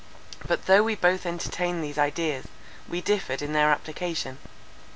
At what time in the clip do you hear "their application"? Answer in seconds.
3.53-4.39